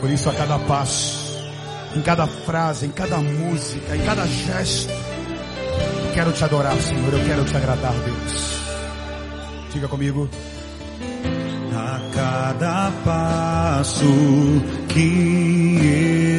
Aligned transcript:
Por 0.00 0.10
isso, 0.10 0.28
a 0.28 0.34
cada 0.34 0.58
passo, 0.60 1.36
em 1.94 2.02
cada 2.02 2.26
frase, 2.26 2.86
em 2.86 2.90
cada 2.90 3.16
música, 3.18 3.96
em 3.96 4.04
cada 4.04 4.26
gesto, 4.26 4.92
eu 4.92 6.12
quero 6.14 6.32
te 6.32 6.44
adorar, 6.44 6.76
Senhor. 6.80 7.12
Eu 7.12 7.24
quero 7.24 7.44
te 7.44 7.56
agradar, 7.56 7.94
Deus. 8.04 8.60
Diga 9.72 9.88
comigo. 9.88 10.28
A 11.74 12.00
cada 12.14 12.90
passo 13.04 14.04
que 14.88 15.78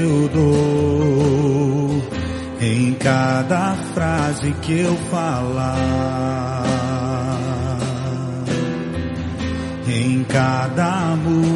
eu 0.04 0.28
dou, 0.30 2.02
em 2.60 2.94
cada 2.96 3.76
frase 3.94 4.52
que 4.62 4.80
eu 4.80 4.96
falar, 5.12 6.64
em 9.90 10.24
cada 10.26 11.16
música 11.16 11.48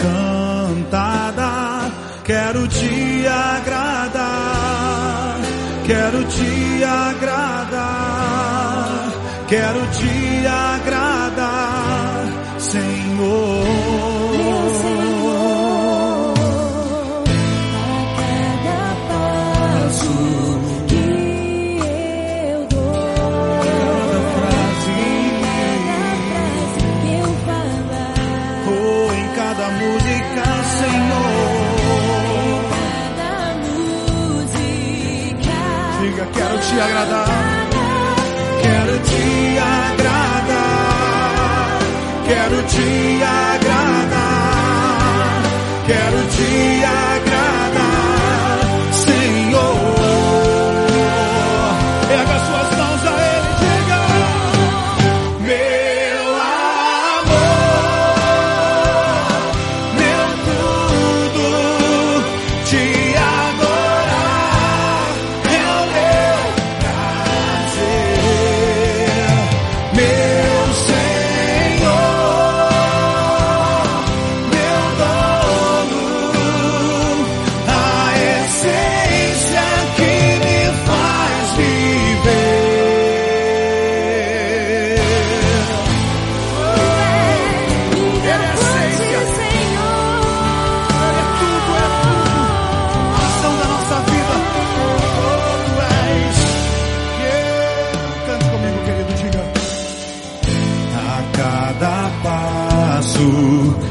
cantada, 0.00 1.90
quero 2.24 2.66
te 2.66 3.26
agradar, 3.26 3.80
quero 5.86 6.24
te 6.24 6.82
agradar, 6.84 8.02
quero 9.48 9.86
te 9.92 10.46
agradar, 10.46 12.24
Senhor. 12.58 13.71
Diga, 36.02 36.26
quero 36.34 36.58
te 36.58 36.80
agradar. 36.80 37.28
Quero 38.60 38.94
te 39.08 39.58
agradar, 39.60 40.58
quero 42.26 42.58
te 42.72 43.22
agradar, 43.22 43.61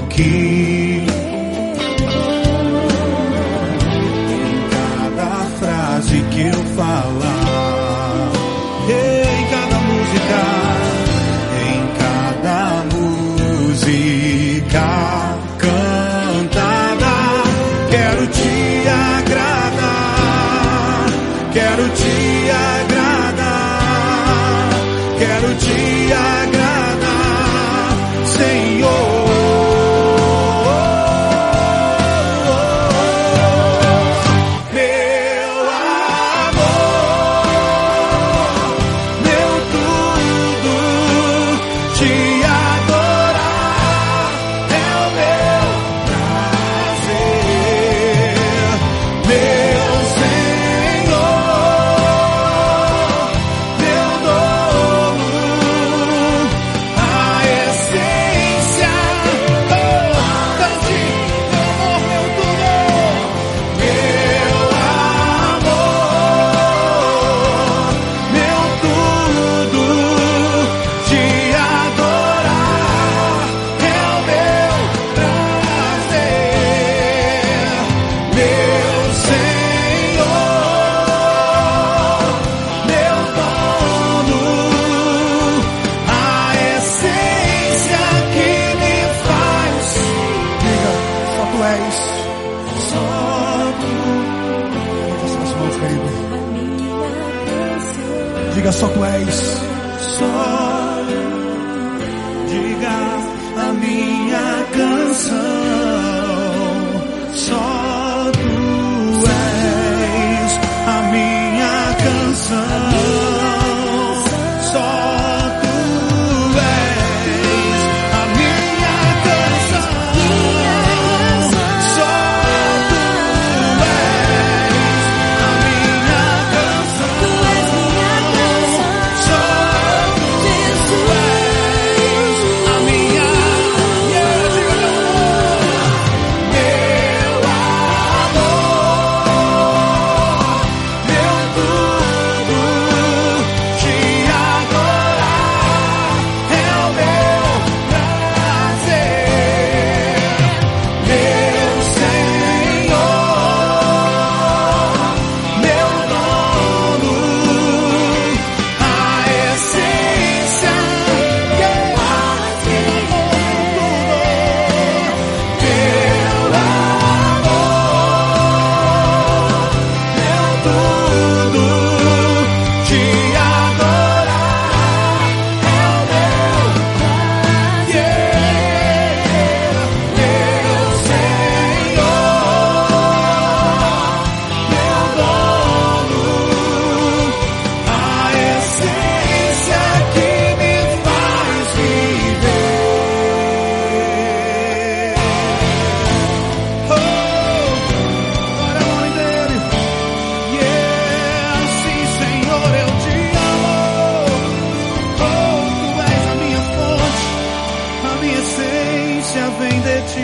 que 0.09 1.03
em 4.33 4.67
cada 4.69 5.31
frase 5.59 6.21
que 6.31 6.41
eu 6.41 6.63
falar, 6.75 8.31
em 8.89 9.41
cada 9.49 9.79
música, 9.89 10.43
em 11.69 11.81
cada 12.01 12.59
música 12.93 14.87
cantada, 15.59 17.15
quero 17.89 18.23
te 18.27 18.53
agradar, 19.15 20.25
quero 21.53 21.85
te 21.89 22.17
agradar, 22.89 23.69
quero 25.19 25.49
te 25.55 25.90
és. 91.75 91.97
só 92.89 93.03
tu. 93.81 93.91
Levanta 94.99 95.27
suas 95.27 95.51
mãos. 95.55 95.75
Diga, 98.55 98.71
só 98.71 98.87
tu 98.87 99.05
és. 99.05 99.35
Só 100.17 100.25
diga 100.25 100.50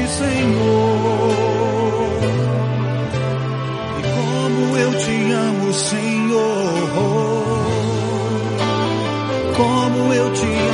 Senhor. 0.07 1.31
E 3.97 4.01
como 4.15 4.77
eu 4.77 4.91
te 4.99 5.31
amo, 5.31 5.73
Senhor. 5.73 6.73
Como 9.55 10.13
eu 10.13 10.33
te 10.33 10.45
amo. 10.45 10.66